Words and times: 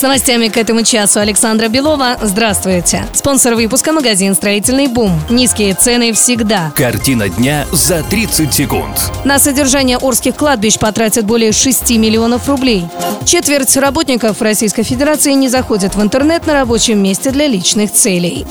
С 0.00 0.02
новостями 0.02 0.48
к 0.48 0.56
этому 0.56 0.82
часу 0.82 1.20
Александра 1.20 1.68
Белова. 1.68 2.16
Здравствуйте. 2.22 3.04
Спонсор 3.12 3.54
выпуска– 3.54 3.92
магазин 3.92 4.34
«Строительный 4.34 4.86
бум». 4.86 5.12
Низкие 5.28 5.74
цены 5.74 6.14
всегда. 6.14 6.72
Картина 6.74 7.28
дня 7.28 7.66
за 7.70 8.02
30 8.02 8.50
секунд. 8.50 8.98
На 9.26 9.38
содержание 9.38 9.98
Орских 9.98 10.36
кладбищ 10.36 10.78
потратят 10.78 11.26
более 11.26 11.52
6 11.52 11.90
миллионов 11.98 12.48
рублей. 12.48 12.88
Четверть 13.26 13.76
работников 13.76 14.40
Российской 14.40 14.84
Федерации 14.84 15.32
не 15.32 15.50
заходят 15.50 15.94
в 15.94 16.00
интернет 16.00 16.46
на 16.46 16.54
рабочем 16.54 17.02
месте 17.02 17.30
для 17.30 17.46
личных 17.46 17.92
целей. 17.92 18.46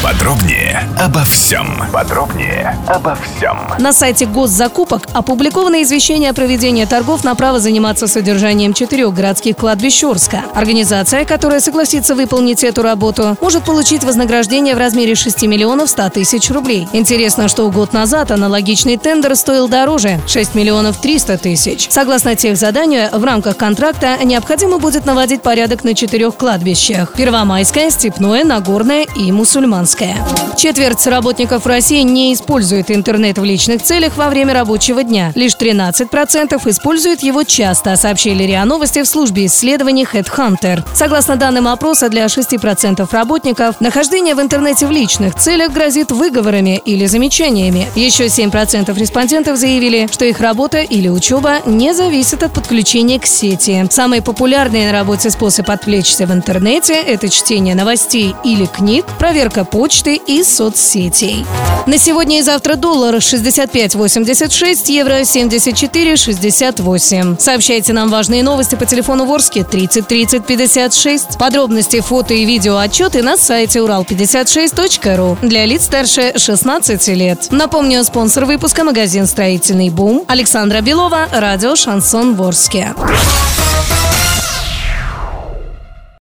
Подробнее 0.00 0.86
обо 1.00 1.24
всем. 1.24 1.82
Подробнее 1.92 2.78
обо 2.86 3.16
всем. 3.16 3.58
На 3.78 3.92
сайте 3.92 4.26
госзакупок 4.26 5.08
опубликовано 5.12 5.82
извещение 5.82 6.30
о 6.30 6.34
проведении 6.34 6.84
торгов 6.84 7.24
на 7.24 7.34
право 7.34 7.58
заниматься 7.58 8.06
содержанием 8.06 8.74
четырех 8.74 9.14
городских 9.14 9.56
кладбищ 9.56 10.04
Орска. 10.04 10.42
Организация, 10.54 10.83
которая 11.26 11.60
согласится 11.60 12.14
выполнить 12.14 12.64
эту 12.64 12.82
работу, 12.82 13.36
может 13.40 13.64
получить 13.64 14.04
вознаграждение 14.04 14.74
в 14.74 14.78
размере 14.78 15.14
6 15.14 15.42
миллионов 15.42 15.90
100 15.90 16.10
тысяч 16.10 16.50
рублей. 16.50 16.86
Интересно, 16.92 17.48
что 17.48 17.70
год 17.70 17.92
назад 17.92 18.30
аналогичный 18.30 18.96
тендер 18.96 19.36
стоил 19.36 19.68
дороже– 19.68 20.20
6 20.26 20.54
миллионов 20.54 21.00
300 21.00 21.38
тысяч. 21.38 21.86
Согласно 21.90 22.36
тех 22.36 22.56
заданию, 22.56 23.08
в 23.12 23.24
рамках 23.24 23.56
контракта 23.56 24.18
необходимо 24.24 24.78
будет 24.78 25.06
наводить 25.06 25.42
порядок 25.42 25.84
на 25.84 25.94
четырех 25.94 26.36
кладбищах– 26.36 27.12
Первомайское, 27.16 27.90
Степное, 27.90 28.44
Нагорное 28.44 29.06
и 29.16 29.32
Мусульманское. 29.32 30.16
Четверть 30.56 31.06
работников 31.06 31.66
России 31.66 32.02
не 32.02 32.32
использует 32.32 32.90
интернет 32.90 33.38
в 33.38 33.44
личных 33.44 33.82
целях 33.82 34.16
во 34.16 34.28
время 34.28 34.54
рабочего 34.54 35.02
дня. 35.02 35.32
Лишь 35.34 35.56
13% 35.56 36.60
используют 36.70 37.22
его 37.22 37.42
часто, 37.42 37.96
сообщили 37.96 38.44
РИА 38.44 38.64
Новости 38.64 39.02
в 39.02 39.06
службе 39.06 39.46
исследований 39.46 40.06
HeadHunter. 40.10 40.73
Согласно 40.94 41.36
данным 41.36 41.68
опроса, 41.68 42.08
для 42.08 42.26
6% 42.26 43.06
работников 43.12 43.80
нахождение 43.80 44.34
в 44.34 44.40
интернете 44.40 44.86
в 44.86 44.90
личных 44.90 45.34
целях 45.34 45.72
грозит 45.72 46.10
выговорами 46.10 46.80
или 46.84 47.06
замечаниями. 47.06 47.88
Еще 47.94 48.26
7% 48.26 48.98
респондентов 48.98 49.56
заявили, 49.56 50.08
что 50.10 50.24
их 50.24 50.40
работа 50.40 50.80
или 50.80 51.08
учеба 51.08 51.58
не 51.66 51.94
зависит 51.94 52.42
от 52.42 52.52
подключения 52.52 53.18
к 53.18 53.26
сети. 53.26 53.86
Самый 53.90 54.22
популярный 54.22 54.86
на 54.86 54.92
работе 54.92 55.30
способ 55.30 55.68
отвлечься 55.70 56.26
в 56.26 56.32
интернете– 56.32 56.94
это 56.94 57.28
чтение 57.28 57.74
новостей 57.74 58.34
или 58.44 58.66
книг, 58.66 59.04
проверка 59.18 59.64
почты 59.64 60.16
и 60.16 60.42
соцсетей. 60.42 61.44
На 61.86 61.98
сегодня 61.98 62.38
и 62.38 62.42
завтра 62.42 62.76
доллар 62.76 63.16
65.86, 63.16 64.90
евро 64.90 65.20
74.68. 65.20 67.40
Сообщайте 67.40 67.92
нам 67.92 68.08
важные 68.08 68.42
новости 68.42 68.74
по 68.74 68.86
телефону 68.86 69.26
Ворске 69.26 69.64
30 69.64 70.06
30 70.06 70.46
56. 70.64 71.36
Подробности, 71.38 72.00
фото 72.00 72.32
и 72.32 72.46
видео 72.46 72.78
отчеты 72.78 73.22
на 73.22 73.36
сайте 73.36 73.80
урал56.ру 73.80 75.36
для 75.42 75.66
лиц 75.66 75.84
старше 75.84 76.32
16 76.38 77.06
лет. 77.08 77.48
Напомню, 77.50 78.02
спонсор 78.02 78.46
выпуска 78.46 78.82
магазин 78.82 79.26
«Строительный 79.26 79.90
бум» 79.90 80.24
Александра 80.26 80.80
Белова, 80.80 81.28
радио 81.30 81.76
«Шансон 81.76 82.34
Ворске». 82.34 82.94